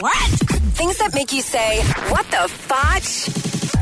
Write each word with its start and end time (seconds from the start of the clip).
What? 0.00 0.30
Things 0.74 0.98
that 0.98 1.14
make 1.14 1.32
you 1.32 1.42
say, 1.42 1.82
what 2.08 2.26
the 2.30 2.48
fotch? 2.48 3.28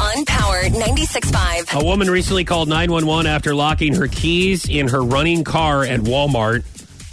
On 0.01 0.25
Power 0.25 0.63
96.5. 0.63 1.81
A 1.81 1.85
woman 1.85 2.11
recently 2.11 2.45
called 2.45 2.69
911 2.69 3.27
after 3.27 3.55
locking 3.55 3.95
her 3.95 4.09
keys 4.09 4.69
in 4.69 4.89
her 4.89 5.03
running 5.03 5.45
car 5.45 5.85
at 5.85 6.01
Walmart. 6.01 6.65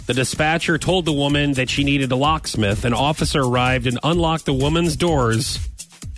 The 0.06 0.14
dispatcher 0.14 0.78
told 0.78 1.04
the 1.04 1.12
woman 1.12 1.52
that 1.52 1.68
she 1.68 1.84
needed 1.84 2.10
a 2.12 2.16
locksmith. 2.16 2.84
An 2.84 2.94
officer 2.94 3.42
arrived 3.42 3.86
and 3.86 3.98
unlocked 4.02 4.46
the 4.46 4.54
woman's 4.54 4.96
doors 4.96 5.58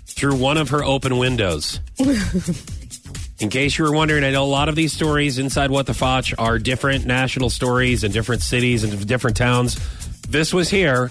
through 0.07 0.37
one 0.37 0.57
of 0.57 0.71
her 0.71 0.85
open 0.85 1.19
windows. 1.19 1.81
In 3.41 3.49
case 3.51 3.77
you 3.79 3.85
were 3.85 3.93
wondering, 3.93 4.23
I 4.23 4.31
know 4.31 4.45
a 4.45 4.47
lot 4.47 4.69
of 4.69 4.77
these 4.77 4.93
stories 4.93 5.39
inside 5.39 5.71
What 5.71 5.87
the 5.87 5.95
Fotch 5.95 6.35
are 6.39 6.59
different 6.59 7.05
national 7.05 7.51
stories 7.51 8.05
in 8.05 8.13
different 8.13 8.43
cities 8.43 8.85
and 8.85 9.07
different 9.07 9.37
towns. 9.37 9.77
This 10.31 10.55
was 10.55 10.69
here 10.71 11.11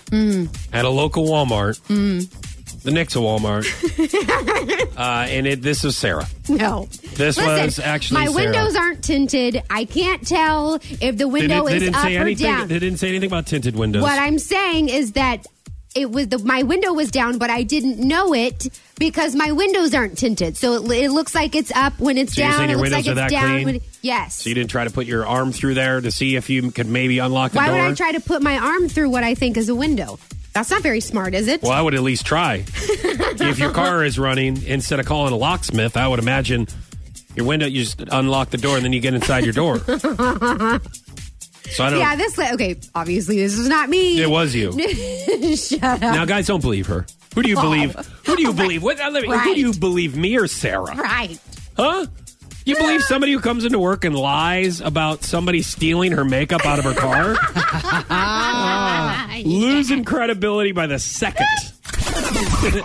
at 0.71 0.85
a 0.85 0.89
local 0.89 1.25
Walmart, 1.25 1.81
the 2.83 2.91
Nixa 2.91 3.19
Walmart, 3.21 3.65
uh, 4.97 5.27
and 5.29 5.45
it, 5.45 5.61
this 5.61 5.83
is 5.83 5.97
Sarah. 5.97 6.25
No. 6.47 6.87
This 7.15 7.37
Listen, 7.37 7.45
was 7.65 7.79
actually 7.79 8.21
my 8.21 8.31
Sarah. 8.31 8.45
windows 8.45 8.75
aren't 8.77 9.03
tinted. 9.03 9.61
I 9.69 9.83
can't 9.83 10.25
tell 10.25 10.75
if 11.01 11.17
the 11.17 11.27
window 11.27 11.65
they, 11.65 11.75
is 11.75 11.83
didn't 11.83 11.95
up 11.95 12.03
say 12.03 12.15
or 12.17 12.21
anything. 12.21 12.45
down. 12.45 12.67
They 12.69 12.79
didn't 12.79 12.99
say 12.99 13.09
anything 13.09 13.27
about 13.27 13.45
tinted 13.45 13.75
windows. 13.75 14.03
What 14.03 14.17
I'm 14.19 14.39
saying 14.39 14.87
is 14.87 15.11
that 15.13 15.45
it 15.95 16.11
was 16.11 16.27
the 16.27 16.37
my 16.39 16.63
window 16.63 16.93
was 16.93 17.09
down, 17.11 17.37
but 17.37 17.49
I 17.49 17.63
didn't 17.63 17.99
know 17.99 18.33
it 18.33 18.69
because 18.97 19.35
my 19.35 19.51
windows 19.51 19.93
aren't 19.95 20.17
tinted. 20.17 20.55
So 20.55 20.73
it, 20.85 21.03
it 21.03 21.11
looks 21.11 21.33
like 21.33 21.55
it's 21.55 21.71
up 21.75 21.99
when 21.99 22.17
it's 22.17 22.35
So 22.35 22.41
down. 22.41 22.69
It 22.69 22.77
looks 22.77 22.91
like 22.91 23.07
it's 23.07 23.31
down 23.31 23.63
when 23.63 23.81
yes. 24.01 24.35
so 24.35 24.49
you 24.49 24.55
didn't 24.55 24.69
try 24.69 24.83
to 24.83 24.91
put 24.91 25.07
your 25.07 25.25
arm 25.25 25.51
through 25.51 25.73
there 25.73 25.99
to 25.99 26.11
see 26.11 26.35
if 26.35 26.49
you 26.49 26.71
could 26.71 26.87
maybe 26.87 27.19
unlock 27.19 27.51
the 27.53 27.57
Why 27.57 27.67
door. 27.67 27.75
would 27.77 27.91
I 27.91 27.93
try 27.95 28.11
to 28.11 28.19
put 28.19 28.41
my 28.43 28.57
arm 28.57 28.87
through 28.87 29.09
what 29.09 29.23
I 29.23 29.33
think 29.35 29.57
is 29.57 29.69
a 29.69 29.75
window? 29.75 30.19
That's 30.53 30.71
not 30.71 30.81
very 30.81 30.99
smart, 30.99 31.33
is 31.35 31.47
it? 31.47 31.61
Well, 31.61 31.71
I 31.71 31.81
would 31.81 31.93
at 31.93 32.01
least 32.01 32.25
try. 32.25 32.65
if 32.75 33.59
your 33.59 33.71
car 33.71 34.03
is 34.03 34.17
running, 34.17 34.61
instead 34.63 34.99
of 34.99 35.05
calling 35.05 35.31
a 35.31 35.37
locksmith, 35.37 35.95
I 35.95 36.07
would 36.07 36.19
imagine 36.19 36.67
your 37.35 37.45
window. 37.45 37.65
You 37.67 37.83
just 37.83 38.01
unlock 38.11 38.49
the 38.49 38.57
door 38.57 38.75
and 38.75 38.83
then 38.83 38.91
you 38.91 38.99
get 38.99 39.13
inside 39.13 39.43
your 39.43 39.53
door. 39.53 39.77
So 41.71 41.85
I 41.85 41.89
don't. 41.89 41.99
Yeah, 41.99 42.15
this 42.15 42.37
okay. 42.37 42.79
Obviously, 42.95 43.37
this 43.37 43.57
is 43.57 43.67
not 43.67 43.89
me. 43.89 44.21
it 44.21 44.29
was 44.29 44.55
you. 44.55 44.71
Shut 45.55 45.83
up. 45.83 46.01
Now, 46.01 46.25
guys, 46.25 46.47
don't 46.47 46.61
believe 46.61 46.87
her. 46.87 47.05
Who 47.35 47.43
do 47.43 47.49
you 47.49 47.57
oh. 47.57 47.61
believe? 47.61 47.95
Who 48.25 48.35
do 48.35 48.41
you 48.41 48.53
believe? 48.63 48.83
What? 48.83 48.97
let 48.97 49.13
me- 49.13 49.27
Who 49.27 49.53
do 49.55 49.59
you 49.59 49.73
believe? 49.73 50.17
Me 50.17 50.37
or 50.37 50.47
Sarah? 50.47 50.95
Right. 50.95 51.39
Huh? 51.77 52.05
You 52.65 52.75
believe 52.75 53.01
somebody 53.07 53.31
who 53.31 53.39
comes 53.39 53.65
into 53.65 53.79
work 53.79 54.05
and 54.05 54.15
lies 54.15 54.81
about 54.81 55.23
somebody 55.23 55.61
stealing 55.61 56.11
her 56.11 56.25
makeup 56.25 56.65
out 56.65 56.79
of 56.79 56.85
her 56.85 56.93
car? 56.93 57.35
Losing 59.43 60.03
credibility 60.03 60.71
by 60.71 60.87
the 60.87 60.99
second. 60.99 61.47
What 61.83 62.33
the 62.63 62.83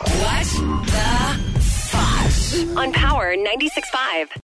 fotch? 1.91 2.77
On 2.77 2.93
Power 2.93 3.37
96.5. 3.37 4.43